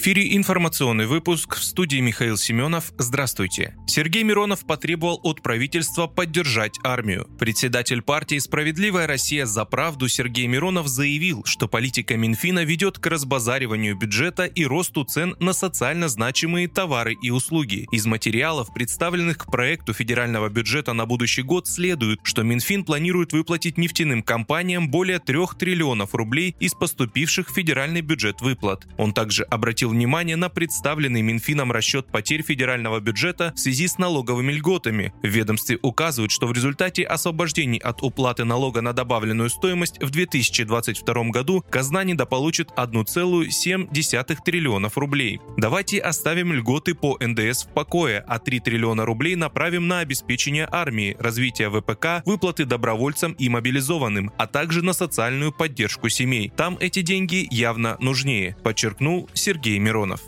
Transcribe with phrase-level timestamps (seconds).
[0.00, 2.94] Эфире информационный выпуск в студии Михаил Семенов.
[2.96, 3.76] Здравствуйте.
[3.86, 7.28] Сергей Миронов потребовал от правительства поддержать армию.
[7.38, 13.94] Председатель партии «Справедливая Россия за правду» Сергей Миронов заявил, что политика Минфина ведет к разбазариванию
[13.94, 17.86] бюджета и росту цен на социально значимые товары и услуги.
[17.92, 23.76] Из материалов, представленных к проекту федерального бюджета на будущий год, следует, что Минфин планирует выплатить
[23.76, 28.86] нефтяным компаниям более 3 триллионов рублей из поступивших в федеральный бюджет выплат.
[28.96, 33.98] Он также обратил обратил внимание на представленный Минфином расчет потерь федерального бюджета в связи с
[33.98, 35.12] налоговыми льготами.
[35.22, 41.30] В ведомстве указывают, что в результате освобождений от уплаты налога на добавленную стоимость в 2022
[41.30, 45.40] году казна недополучит 1,7 триллионов рублей.
[45.56, 51.16] Давайте оставим льготы по НДС в покое, а 3 триллиона рублей направим на обеспечение армии,
[51.18, 56.52] развитие ВПК, выплаты добровольцам и мобилизованным, а также на социальную поддержку семей.
[56.56, 60.20] Там эти деньги явно нужнее, подчеркнул Сергей Миронов.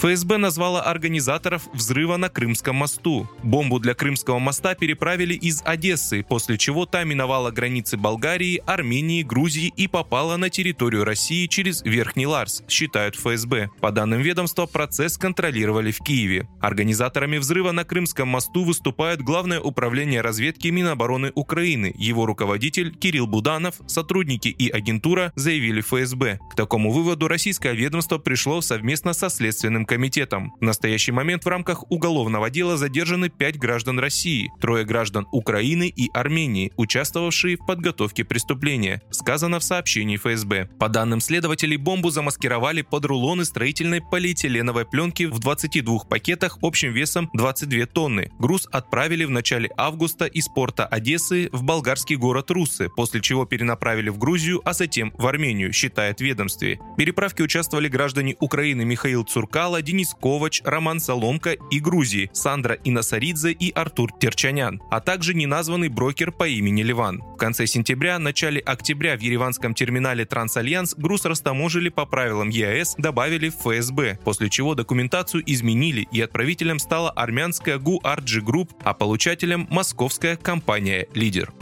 [0.00, 3.28] ФСБ назвала организаторов взрыва на Крымском мосту.
[3.42, 9.70] Бомбу для Крымского моста переправили из Одессы, после чего та миновала границы Болгарии, Армении, Грузии
[9.76, 13.68] и попала на территорию России через Верхний Ларс, считают ФСБ.
[13.82, 16.48] По данным ведомства, процесс контролировали в Киеве.
[16.62, 21.94] Организаторами взрыва на Крымском мосту выступает Главное управление разведки Минобороны Украины.
[21.98, 26.38] Его руководитель Кирилл Буданов, сотрудники и агентура заявили ФСБ.
[26.50, 30.54] К такому выводу российское ведомство пришло совместно со Следственным комитетом.
[30.60, 36.08] В настоящий момент в рамках уголовного дела задержаны пять граждан России, трое граждан Украины и
[36.14, 40.68] Армении, участвовавшие в подготовке преступления, сказано в сообщении ФСБ.
[40.78, 47.28] По данным следователей, бомбу замаскировали под рулоны строительной полиэтиленовой пленки в 22 пакетах общим весом
[47.34, 48.30] 22 тонны.
[48.38, 54.10] Груз отправили в начале августа из порта Одессы в болгарский город Русы, после чего перенаправили
[54.10, 56.78] в Грузию, а затем в Армению, считает ведомстве.
[56.92, 63.52] В переправке участвовали граждане Украины Михаил Цуркало, Денис Ковач, Роман Соломка и Грузии, Сандро Инасаридзе
[63.52, 67.18] и Артур Терчанян, а также неназванный брокер по имени Леван.
[67.18, 73.48] В конце сентября, начале октября в ереванском терминале Трансальянс груз растаможили по правилам ЕАЭС, добавили
[73.48, 78.94] в ФСБ, после чего документацию изменили и отправителем стала армянская GU AR G Group, а
[78.94, 81.52] получателем московская компания «Лидер».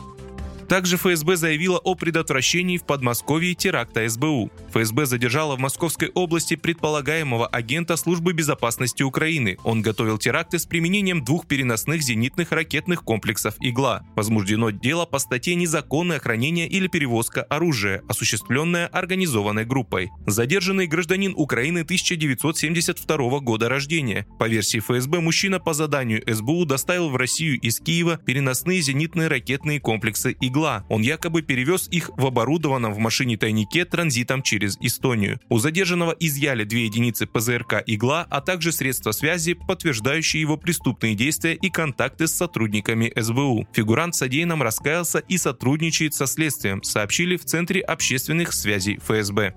[0.69, 4.53] Также ФСБ заявила о предотвращении в Подмосковье теракта СБУ.
[4.75, 9.57] ФСБ задержала в Московской области предполагаемого агента Службы безопасности Украины.
[9.65, 14.05] Он готовил теракты с применением двух переносных зенитных ракетных комплексов «Игла».
[14.15, 20.11] Возбуждено дело по статье «Незаконное хранение или перевозка оружия», осуществленное организованной группой.
[20.27, 24.27] Задержанный гражданин Украины 1972 года рождения.
[24.39, 29.81] По версии ФСБ, мужчина по заданию СБУ доставил в Россию из Киева переносные зенитные ракетные
[29.81, 30.85] комплексы «Игла» игла.
[30.89, 35.41] Он якобы перевез их в оборудованном в машине-тайнике транзитом через Эстонию.
[35.49, 41.55] У задержанного изъяли две единицы ПЗРК «Игла», а также средства связи, подтверждающие его преступные действия
[41.55, 43.69] и контакты с сотрудниками СБУ.
[43.73, 49.55] Фигурант содеянным раскаялся и сотрудничает со следствием, сообщили в Центре общественных связей ФСБ.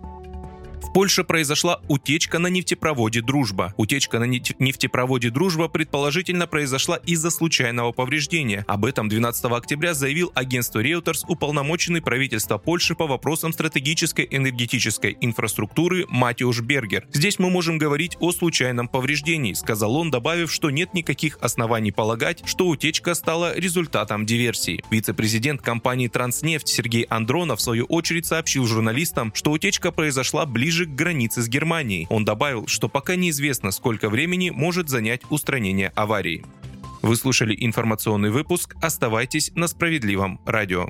[0.94, 3.74] Польше произошла утечка на нефтепроводе «Дружба».
[3.78, 8.66] Утечка на нефтепроводе «Дружба» предположительно произошла из-за случайного повреждения.
[8.68, 16.06] Об этом 12 октября заявил агентство Reuters уполномоченный правительства Польши по вопросам стратегической энергетической инфраструктуры
[16.10, 17.08] Матиуш Бергер.
[17.14, 22.44] «Здесь мы можем говорить о случайном повреждении», сказал он, добавив, что нет никаких оснований полагать,
[22.46, 24.84] что утечка стала результатом диверсии.
[24.92, 30.86] Вице-президент компании «Транснефть» Сергей Андронов в свою очередь сообщил журналистам, что утечка произошла ближе ближе
[30.86, 32.08] к границе с Германией.
[32.10, 36.44] Он добавил, что пока неизвестно, сколько времени может занять устранение аварии.
[37.02, 38.76] Вы слушали информационный выпуск.
[38.82, 40.88] Оставайтесь на справедливом радио.